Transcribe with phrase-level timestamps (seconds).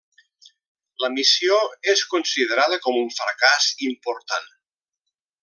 [1.03, 1.59] La missió
[1.93, 4.51] és considerada com un fracàs important.